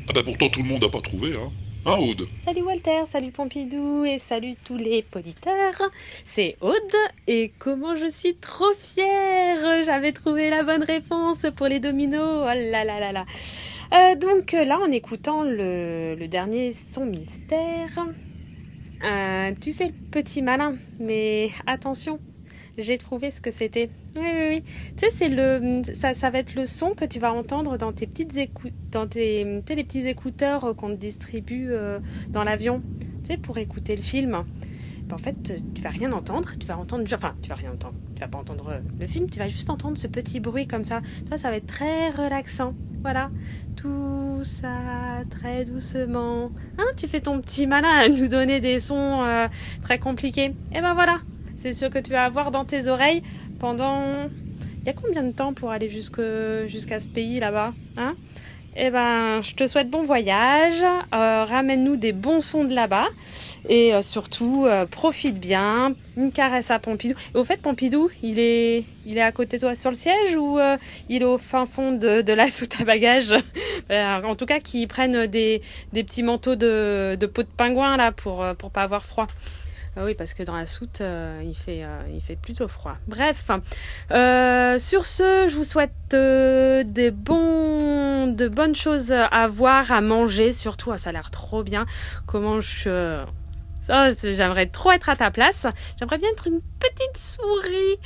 [0.10, 1.50] Ah bah pourtant tout le monde n'a pas trouvé, hein
[1.86, 2.28] Hein, Aude?
[2.44, 5.82] Salut Walter, salut Pompidou et salut tous les auditeurs.
[6.26, 6.76] C'est Aude
[7.28, 12.42] et comment je suis trop fière J'avais trouvé la bonne réponse pour les dominos.
[12.44, 13.26] Oh là là là là.
[13.94, 18.06] Euh, donc là, en écoutant le, le dernier son mystère,
[19.06, 22.20] euh, tu fais le petit malin, mais attention,
[22.80, 23.90] j'ai trouvé ce que c'était.
[24.16, 24.64] Oui, oui, oui.
[24.98, 27.92] Tu sais, c'est le, ça, ça va être le son que tu vas entendre dans
[27.92, 28.34] tes petites
[28.92, 32.00] dans tes, les petits écouteurs euh, qu'on te distribue euh,
[32.30, 34.44] dans l'avion, tu sais, pour écouter le film.
[35.08, 36.52] Ben, en fait, tu vas rien entendre.
[36.60, 37.96] Tu vas entendre, enfin, tu vas rien entendre.
[38.16, 39.30] Tu vas pas entendre euh, le film.
[39.30, 41.02] Tu vas juste entendre ce petit bruit comme ça.
[41.20, 42.74] Tu vois, ça va être très relaxant.
[43.02, 43.32] Voilà,
[43.78, 46.52] tout ça très doucement.
[46.78, 49.48] Hein, tu fais ton petit malin à nous donner des sons
[49.82, 50.54] très compliqués.
[50.74, 51.20] Et ben voilà,
[51.60, 53.22] c'est ce que tu vas avoir dans tes oreilles
[53.60, 54.30] pendant.
[54.82, 58.16] Il y a combien de temps pour aller jusqu'à ce pays là-bas hein?
[58.78, 60.84] Eh ben, je te souhaite bon voyage.
[61.14, 63.08] Euh, Ramène-nous des bons sons de là-bas.
[63.68, 65.94] Et euh, surtout, euh, profite bien.
[66.16, 67.16] Une caresse à Pompidou.
[67.36, 70.38] Et au fait, Pompidou, il est, il est à côté de toi sur le siège
[70.38, 70.60] ou
[71.10, 73.36] il est au fin fond de, de la soute à bagages?
[73.90, 78.14] En tout cas, qu'il prenne des, des petits manteaux de, de peau de pingouin là
[78.14, 79.28] pour, pour pas avoir froid.
[79.96, 82.96] Ah oui, parce que dans la soute, euh, il, fait, euh, il fait plutôt froid.
[83.08, 83.50] Bref,
[84.12, 87.10] euh, sur ce, je vous souhaite de
[88.48, 90.92] bonnes choses à voir, à manger, surtout.
[90.92, 91.86] Ah, ça a l'air trop bien.
[92.28, 93.24] Comment je...
[93.82, 95.66] C'est- j'aimerais trop être à ta place.
[95.98, 97.98] J'aimerais bien être une petite souris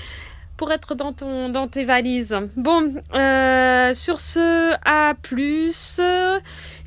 [0.63, 2.37] pour être dans, ton, dans tes valises.
[2.55, 5.99] Bon, euh, sur ce, à plus.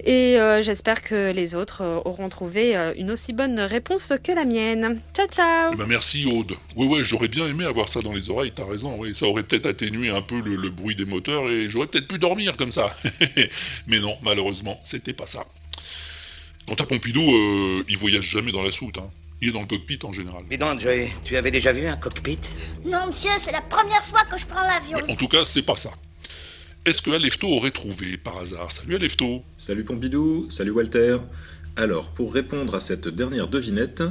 [0.03, 4.47] Et euh, j'espère que les autres euh, auront trouvé une aussi bonne réponse que la
[4.47, 4.99] mienne.
[5.15, 6.55] Ciao, ciao Eh ben merci Aude.
[6.75, 9.15] Ouais ouais, j'aurais bien aimé avoir ça dans les oreilles, t'as raison, oui.
[9.15, 12.19] Ça aurait peut-être atténué un peu le, le bruit des moteurs et j'aurais peut-être pu
[12.19, 12.97] dormir comme ça.
[13.89, 15.45] Mais non, malheureusement, c'était pas ça.
[16.67, 19.11] Quant à Pompidou, euh, il voyage jamais dans la soute, hein.
[19.43, 20.45] Il est dans le cockpit en général.
[20.49, 22.39] Dis donc, Joey, tu avais déjà vu un cockpit?
[22.85, 24.99] Non, monsieur, c'est la première fois que je prends l'avion.
[25.09, 25.91] En tout cas, c'est pas ça.
[26.87, 28.71] Est-ce que Alefto aurait trouvé par hasard?
[28.71, 31.19] Salut Alefto Salut Pompidou, salut Walter.
[31.77, 34.03] Alors, pour répondre à cette dernière devinette,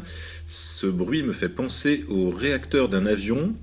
[0.46, 3.56] ce bruit me fait penser au réacteur d'un avion,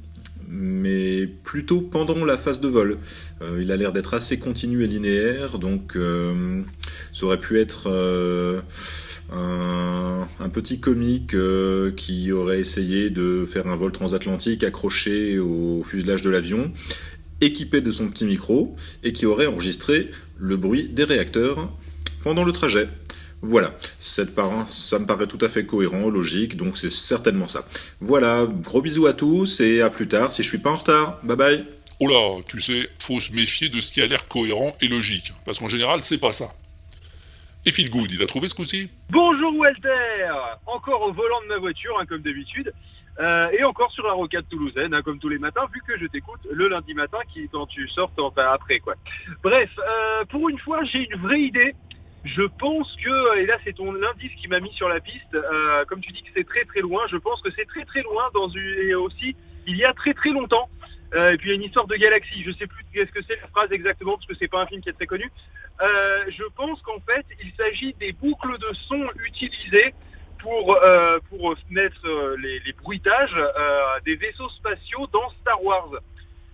[0.48, 2.98] mais plutôt pendant la phase de vol.
[3.40, 6.62] Euh, il a l'air d'être assez continu et linéaire, donc euh,
[7.12, 8.60] ça aurait pu être euh,
[9.34, 16.22] un, petit comique euh, qui aurait essayé de faire un vol transatlantique accroché au fuselage
[16.22, 16.72] de l'avion,
[17.40, 21.72] équipé de son petit micro, et qui aurait enregistré le bruit des réacteurs
[22.22, 22.88] pendant le trajet.
[23.44, 27.66] Voilà, cette par- ça me paraît tout à fait cohérent, logique, donc c'est certainement ça.
[28.00, 31.18] Voilà, gros bisous à tous et à plus tard si je suis pas en retard.
[31.24, 31.64] Bye bye.
[31.98, 35.32] Oh là, tu sais, faut se méfier de ce qui a l'air cohérent et logique,
[35.44, 36.52] parce qu'en général, c'est pas ça.
[37.64, 40.26] Et Phil Good, il a trouvé ce coup-ci Bonjour Walter
[40.66, 42.72] Encore au volant de ma voiture, hein, comme d'habitude.
[43.20, 46.06] Euh, et encore sur la rocade toulousaine, hein, comme tous les matins, vu que je
[46.06, 48.94] t'écoute le lundi matin qui, quand tu sors, enfin après quoi.
[49.44, 51.74] Bref, euh, pour une fois, j'ai une vraie idée.
[52.24, 55.84] Je pense que, et là c'est ton indice qui m'a mis sur la piste, euh,
[55.84, 58.24] comme tu dis que c'est très très loin, je pense que c'est très très loin
[58.32, 59.36] dans une, et aussi
[59.66, 60.68] il y a très très longtemps.
[61.14, 63.22] Euh, et puis il y a une histoire de galaxie, je sais plus qu'est-ce que
[63.28, 65.30] c'est la phrase exactement parce que c'est pas un film qui est très connu.
[65.82, 69.94] Euh, je pense qu'en fait il s'agit des boucles de son utilisées
[70.38, 72.08] pour, euh, pour mettre
[72.38, 73.36] les, les bruitages
[74.04, 75.90] des vaisseaux spatiaux dans Star Wars.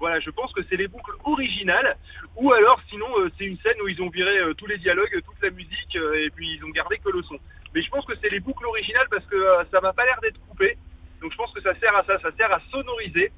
[0.00, 1.96] Voilà, je pense que c'est les boucles originales,
[2.36, 3.06] ou alors sinon
[3.36, 6.54] c'est une scène où ils ont viré tous les dialogues, toute la musique, et puis
[6.54, 7.38] ils ont gardé que le son.
[7.74, 9.36] Mais je pense que c'est les boucles originales parce que
[9.72, 10.76] ça m'a pas l'air d'être coupé,
[11.20, 13.30] donc je pense que ça sert à ça, ça sert à sonoriser.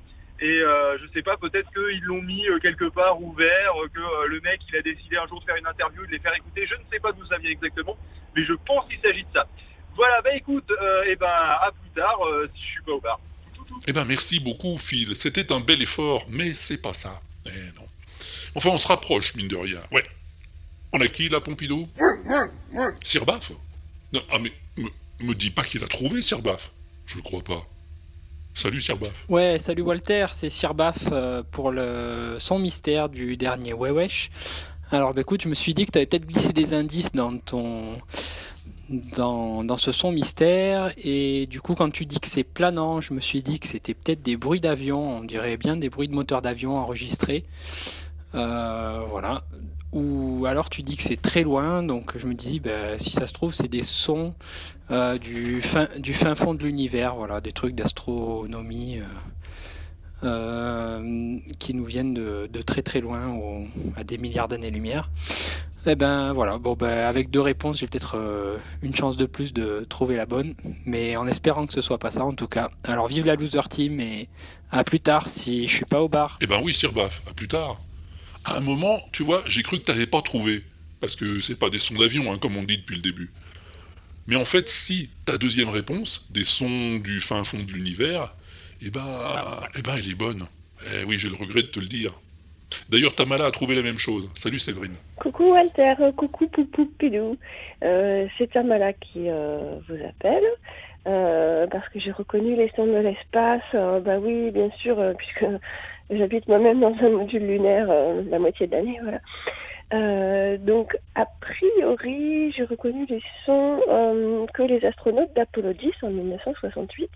[0.42, 4.00] Et euh, je sais pas, peut-être qu'ils l'ont mis euh, quelque part ouvert, euh, que
[4.00, 6.34] euh, le mec il a décidé un jour de faire une interview, de les faire
[6.34, 6.66] écouter.
[6.66, 7.96] Je ne sais pas d'où ça vient exactement,
[8.34, 9.46] mais je pense qu'il s'agit de ça.
[9.96, 10.70] Voilà, bah écoute,
[11.06, 12.18] et ben à plus tard
[12.54, 13.20] si je suis pas au bar.
[13.86, 17.20] Eh ben merci beaucoup Phil, c'était un bel effort, mais c'est pas ça.
[17.46, 17.86] Eh non.
[18.54, 19.80] Enfin, on se rapproche, mine de rien.
[19.92, 20.04] Ouais.
[20.92, 21.86] On a qui là, Pompidou?
[23.02, 23.52] Sirbaf?
[24.12, 26.70] Non, ah mais me, me dis pas qu'il a trouvé Sirbaf.
[27.06, 27.66] Je le crois pas.
[28.54, 29.26] Salut Sirbaf.
[29.28, 34.30] Ouais, salut Walter, c'est Sirbaf euh, pour le son mystère du dernier Wewesh.
[34.90, 37.38] Alors bah, écoute, je me suis dit que tu avais peut-être glissé des indices dans
[37.38, 37.96] ton
[38.90, 43.20] dans, ce son mystère et du coup quand tu dis que c'est planant, je me
[43.20, 46.42] suis dit que c'était peut-être des bruits d'avion, on dirait bien des bruits de moteur
[46.42, 47.44] d'avion enregistrés.
[48.34, 49.44] Euh, voilà.
[49.92, 53.26] Ou alors tu dis que c'est très loin, donc je me dis bah, si ça
[53.26, 54.34] se trouve c'est des sons
[54.90, 59.04] euh, du, fin, du fin fond de l'univers, voilà, des trucs d'astronomie euh,
[60.24, 63.36] euh, qui nous viennent de, très très loin,
[63.96, 65.10] à des milliards d'années-lumière.
[65.86, 68.16] Eh ben voilà, bon ben avec deux réponses, j'ai peut-être
[68.82, 72.10] une chance de plus de trouver la bonne, mais en espérant que ce soit pas
[72.10, 72.70] ça en tout cas.
[72.84, 74.28] Alors vive la loser team et
[74.70, 76.38] à plus tard si je suis pas au bar.
[76.42, 77.80] Eh ben oui, Sirbaf, à plus tard.
[78.44, 80.64] À un moment, tu vois, j'ai cru que t'avais pas trouvé.
[81.00, 83.30] Parce que c'est pas des sons d'avion, hein, comme on dit depuis le début.
[84.26, 88.34] Mais en fait, si ta deuxième réponse, des sons du fin fond de l'univers,
[88.82, 89.06] eh ben,
[89.78, 90.46] eh ben, elle est bonne.
[90.94, 92.10] Eh oui, j'ai le regret de te le dire.
[92.88, 94.30] D'ailleurs, Tamala a trouvé la même chose.
[94.34, 94.94] Salut Séverine.
[95.16, 97.36] Coucou Walter, coucou Poupou Pidou.
[97.82, 100.44] Euh, c'est Tamala qui euh, vous appelle.
[101.06, 103.62] euh, parce que j'ai reconnu les sons de l'espace.
[103.72, 105.46] Bah oui, bien sûr, puisque
[106.10, 109.20] j'habite moi-même dans un module lunaire euh, la moitié de l'année, voilà.
[109.92, 116.10] Euh, donc, a priori, j'ai reconnu les sons euh, que les astronautes d'Apollo 10 en
[116.10, 117.10] 1968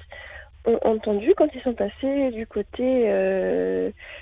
[0.67, 2.83] ont entendus quand ils sont passés du côté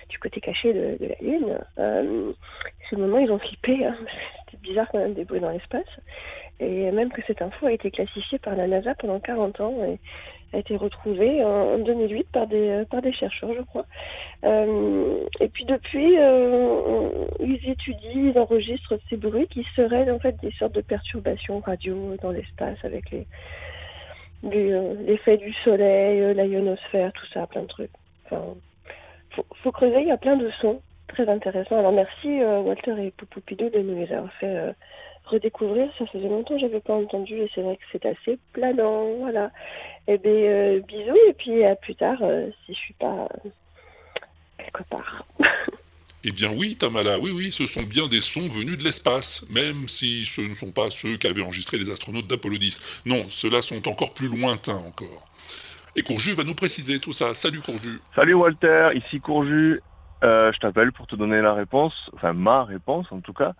[0.08, 1.58] du côté caché de, la Lune.
[1.78, 2.32] Euh,
[2.90, 3.86] le moment ils ont flippé.
[3.86, 3.96] Hein.
[4.50, 5.86] C'était bizarre quand même des bruits dans l'espace.
[6.60, 9.74] Et même que cette info a été classifiée par la NASA pendant 40 ans
[10.52, 13.86] a été retrouvée en, en 2008 par des, euh, par des chercheurs, je crois.
[14.44, 17.08] Euh, et puis depuis, euh,
[17.40, 22.16] ils étudient, ils enregistrent ces bruits qui seraient en fait des sortes de perturbations radio
[22.22, 23.26] dans l'espace avec les
[24.44, 27.92] l'effet du soleil, la ionosphère, tout ça, plein de trucs.
[28.24, 28.42] Enfin,
[29.62, 31.78] faut, creuser, il y a plein de sons très intéressants.
[31.78, 34.74] Alors merci Walter et Poupoupidou de nous les avoir fait
[35.32, 35.90] redécouvrir.
[35.98, 39.16] Ça faisait longtemps que j'avais pas entendu et c'est vrai que c'est assez planant.
[39.20, 39.50] Voilà.
[40.08, 43.48] Et bien euh, bisous et puis à plus tard euh, si je suis pas euh,
[44.58, 45.24] quelque part.
[46.24, 49.88] Eh bien oui, Tamala, oui, oui, ce sont bien des sons venus de l'espace, même
[49.88, 53.02] si ce ne sont pas ceux qu'avaient enregistrés les astronautes d'Apollo 10.
[53.06, 55.26] Non, ceux-là sont encore plus lointains encore.
[55.96, 57.34] Et Courju va nous préciser tout ça.
[57.34, 58.00] Salut Courju.
[58.14, 59.80] Salut Walter, ici Courju.
[60.22, 63.54] Euh, je t'appelle pour te donner la réponse, enfin ma réponse en tout cas,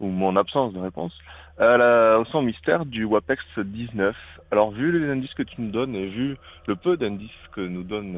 [0.00, 1.16] ou mon absence de réponse,
[1.58, 4.16] au son mystère du WAPEX 19.
[4.50, 7.84] Alors vu les indices que tu nous donnes et vu le peu d'indices que nous
[7.84, 8.16] donne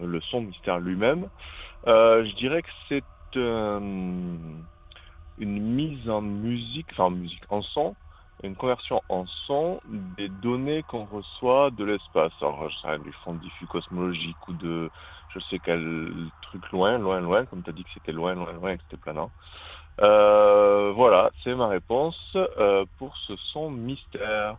[0.00, 1.28] euh, le son mystère lui-même,
[1.86, 4.66] euh, je dirais que c'est une
[5.38, 7.96] mise en musique, enfin en musique, en son,
[8.42, 12.32] une conversion en son des données qu'on reçoit de l'espace.
[12.40, 14.90] Alors, je sais, du fond diffus cosmologique ou de
[15.34, 16.12] je sais quel
[16.42, 18.82] truc loin, loin, loin, comme tu as dit que c'était loin, loin, loin et que
[18.84, 19.30] c'était planant.
[20.00, 24.56] Euh, voilà, c'est ma réponse euh, pour ce son mystère.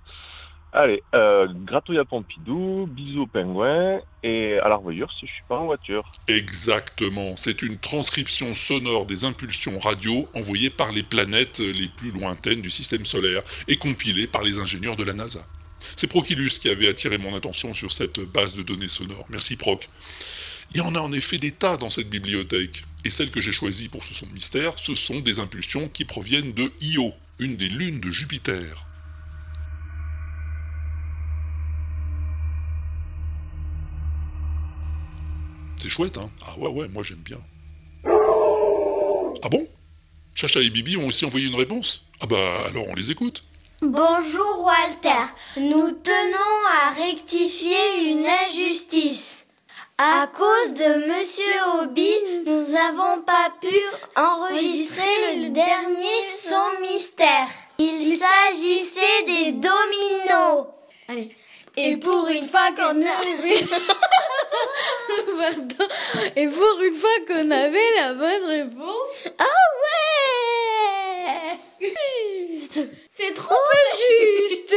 [0.71, 5.57] Allez, euh, gratouille à Pompidou, bisous pingouin et à la revoyure si je suis pas
[5.57, 6.09] en voiture.
[6.27, 12.61] Exactement, c'est une transcription sonore des impulsions radio envoyées par les planètes les plus lointaines
[12.61, 15.41] du système solaire et compilées par les ingénieurs de la NASA.
[15.95, 19.25] C'est Procilus qui avait attiré mon attention sur cette base de données sonores.
[19.29, 19.87] Merci Proc.
[20.71, 22.83] Il y en a en effet des tas dans cette bibliothèque.
[23.05, 26.53] Et celles que j'ai choisies pour ce son mystère, ce sont des impulsions qui proviennent
[26.53, 28.87] de Io, une des lunes de Jupiter.
[35.75, 36.31] C'est chouette, hein?
[36.47, 37.39] Ah ouais, ouais, moi j'aime bien.
[38.05, 39.67] Ah bon?
[40.33, 42.05] Chacha et Bibi ont aussi envoyé une réponse?
[42.21, 43.43] Ah bah alors on les écoute.
[43.81, 45.25] Bonjour Walter,
[45.57, 49.42] nous tenons à rectifier une injustice.
[50.05, 52.11] À cause de Monsieur Hobby,
[52.45, 53.73] nous n'avons pas pu
[54.17, 57.47] enregistrer le dernier son mystère.
[57.77, 60.67] Il s'agissait des dominos.
[61.07, 61.33] Allez.
[61.77, 63.63] Et pour une fois qu'on avait...
[65.39, 65.87] Pardon.
[66.35, 69.29] Et pour une fois qu'on avait la bonne réponse...
[69.39, 69.45] Ah
[71.39, 71.89] ouais
[73.09, 73.55] C'est trop
[74.01, 74.75] juste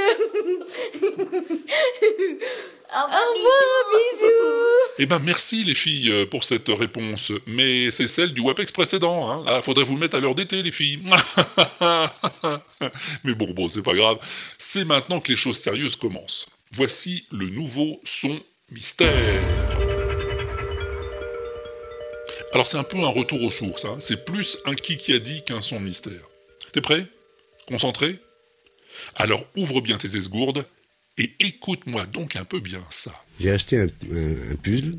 [2.95, 3.35] Au revoir,
[3.91, 8.71] bisous Eh ben merci les filles euh, pour cette réponse, mais c'est celle du WAPEX
[8.71, 9.29] précédent.
[9.29, 9.45] Hein.
[9.49, 11.03] Ah, faudrait vous mettre à l'heure d'été les filles.
[13.25, 14.19] mais bon, bon, c'est pas grave.
[14.59, 16.47] C'est maintenant que les choses sérieuses commencent.
[16.73, 19.13] Voici le nouveau son mystère.
[22.53, 23.97] Alors c'est un peu un retour aux sources, hein.
[23.99, 26.23] c'est plus un qui qui a dit qu'un son mystère.
[26.73, 27.07] T'es prêt?
[27.67, 28.19] Concentré?
[29.17, 30.65] Alors ouvre bien tes esgourdes
[31.19, 33.13] et écoute-moi donc un peu bien ça.
[33.41, 34.95] J'ai acheté un, un- un puzzle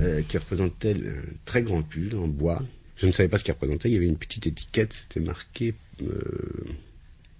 [0.00, 2.62] euh, qui représentait un très grand puzzle en bois.
[2.96, 3.88] Je ne savais pas ce qu'il représentait.
[3.90, 6.08] Il y avait une petite étiquette, c'était marqué euh,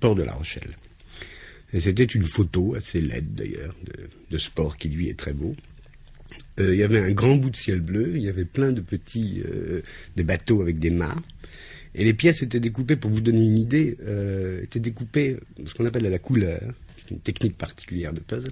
[0.00, 0.76] Port de la Rochelle.
[1.72, 5.32] Et c'était une photo assez laide d'ailleurs de, de ce port qui lui est très
[5.32, 5.56] beau.
[6.60, 8.80] Euh, il y avait un grand bout de ciel bleu, il y avait plein de
[8.80, 9.82] petits euh,
[10.16, 11.16] des bateaux avec des mâts.
[11.94, 15.86] Et les pièces étaient découpées, pour vous donner une idée, euh, étaient découpées ce qu'on
[15.86, 16.60] appelle à la couleur,
[17.06, 18.50] c'est une technique particulière de puzzle.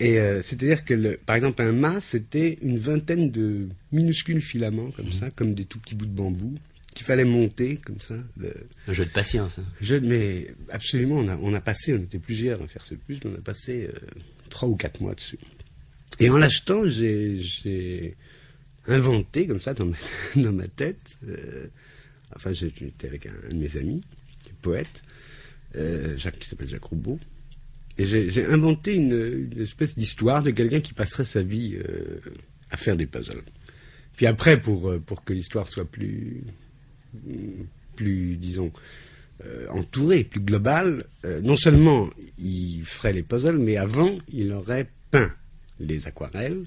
[0.00, 4.90] Et euh, c'est-à-dire que, le- par exemple, un mât, c'était une vingtaine de minuscules filaments,
[4.92, 6.54] comme ça, comme des tout petits bouts de bambou,
[6.94, 8.14] qu'il fallait monter, comme ça.
[8.86, 9.58] Un jeu de patience.
[9.58, 9.64] hein.
[9.80, 13.22] Je, mais absolument, on a, on a passé, on était plusieurs à faire ce puzzle,
[13.26, 13.98] on a passé euh,
[14.50, 15.38] trois ou quatre mois dessus.
[16.20, 18.16] Et en l'achetant, j'ai j'ai
[18.86, 19.96] inventé, comme ça, dans ma,
[20.36, 21.66] dans ma tête, euh,
[22.36, 24.02] enfin, j'étais avec un, un de mes amis,
[24.62, 25.02] poète,
[26.16, 27.18] Jacques, qui s'appelle Jacques Roubaud,
[27.98, 32.20] et j'ai inventé une, espèce d'histoire de quelqu'un qui passerait sa vie euh,
[32.70, 33.42] à faire des puzzles.
[34.16, 36.44] Puis après, pour, euh, que l'histoire soit plus,
[37.96, 38.72] plus disons,
[39.44, 41.04] euh, entourée, plus globale,
[41.42, 45.34] non seulement il ferait les puzzles, mais avant, il aurait peint
[45.80, 46.66] les aquarelles.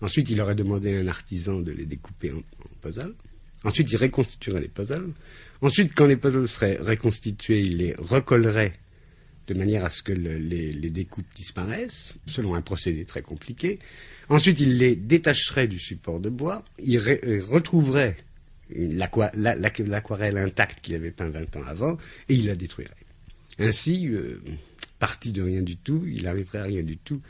[0.00, 3.14] Ensuite, il aurait demandé à un artisan de les découper en, en puzzles.
[3.64, 5.10] Ensuite, il reconstituerait les puzzles.
[5.60, 8.72] Ensuite, quand les puzzles seraient reconstitués, il les recollerait
[9.46, 13.78] de manière à ce que le- les, découpes disparaissent, selon un procédé très compliqué.
[14.28, 18.16] Ensuite, il les détacherait du support de bois, il ré- euh, retrouverait
[18.70, 21.96] l'aquarelle intacte qu'il avait peint 20 ans avant,
[22.28, 22.90] et il la détruirait.
[23.58, 24.40] Ainsi, euh,
[24.98, 27.20] parti de rien du tout, il arriverait à rien du tout,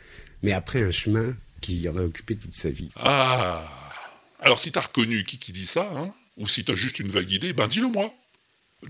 [0.42, 2.90] mais après un chemin qui aurait occupé toute sa vie.
[2.96, 3.64] Ah
[4.40, 7.30] Alors si t'as reconnu qui qui dit ça, hein, ou si t'as juste une vague
[7.30, 8.12] idée, ben dis-le moi.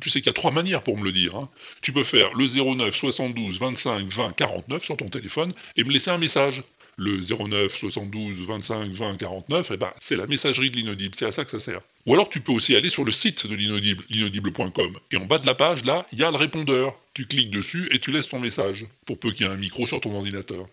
[0.00, 1.36] Tu sais qu'il y a trois manières pour me le dire.
[1.36, 1.48] hein.
[1.80, 6.10] Tu peux faire le 09 72 25 20 49 sur ton téléphone et me laisser
[6.10, 6.62] un message.
[6.98, 11.32] Le 09 72 25 20 49, eh ben, c'est la messagerie de l'inaudible, c'est à
[11.32, 11.80] ça que ça sert.
[12.06, 15.38] Ou alors tu peux aussi aller sur le site de l'inaudible, l'inaudible.com, et en bas
[15.38, 16.94] de la page, là, il y a le répondeur.
[17.14, 19.86] Tu cliques dessus et tu laisses ton message, pour peu qu'il y ait un micro
[19.86, 20.66] sur ton ordinateur.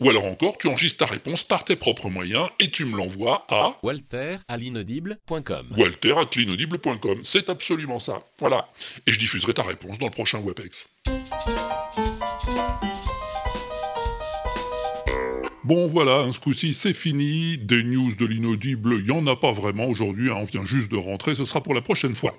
[0.00, 3.44] Ou alors encore, tu enregistres ta réponse par tes propres moyens et tu me l'envoies
[3.50, 5.74] à Walter à l'inaudible.com.
[5.76, 7.20] walter at l'inaudible.com.
[7.24, 8.22] C'est absolument ça.
[8.38, 8.68] Voilà.
[9.06, 10.88] Et je diffuserai ta réponse dans le prochain WebEx.
[15.68, 19.36] Bon voilà, hein, ce coup-ci c'est fini, des news de l'inaudible, il n'y en a
[19.36, 22.34] pas vraiment aujourd'hui, hein, on vient juste de rentrer, ce sera pour la prochaine fois.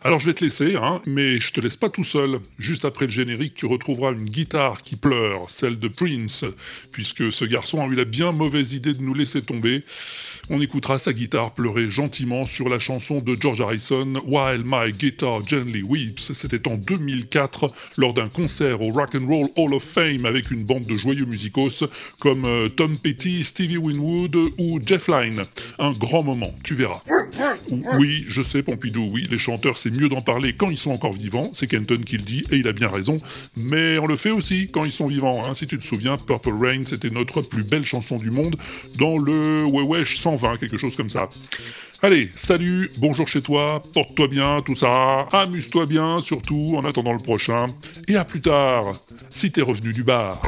[0.00, 2.40] Alors je vais te laisser, hein, mais je te laisse pas tout seul.
[2.58, 6.46] Juste après le générique, tu retrouveras une guitare qui pleure, celle de Prince,
[6.92, 9.82] puisque ce garçon a eu la bien mauvaise idée de nous laisser tomber.
[10.50, 15.46] On écoutera sa guitare pleurer gentiment sur la chanson de George Harrison, While My Guitar
[15.46, 16.32] Gently Weeps.
[16.32, 20.64] C'était en 2004, lors d'un concert au Rock and Roll Hall of Fame avec une
[20.64, 21.84] bande de joyeux musicos
[22.18, 25.42] comme euh, Tom Petty, Stevie Winwood ou Jeff Lynne.
[25.78, 27.00] Un grand moment, tu verras.
[27.98, 31.12] Oui, je sais, Pompidou, oui, les chanteurs, c'est mieux d'en parler quand ils sont encore
[31.12, 33.16] vivants, c'est Kenton qui le dit, et il a bien raison,
[33.56, 35.42] mais on le fait aussi quand ils sont vivants.
[35.46, 35.54] hein.
[35.54, 38.56] Si tu te souviens, Purple Rain, c'était notre plus belle chanson du monde
[38.98, 39.64] dans le
[40.38, 41.28] 120, quelque chose comme ça.
[42.02, 47.22] Allez, salut, bonjour chez toi, porte-toi bien, tout ça, amuse-toi bien, surtout, en attendant le
[47.22, 47.66] prochain,
[48.08, 48.92] et à plus tard,
[49.30, 50.40] si t'es revenu du bar.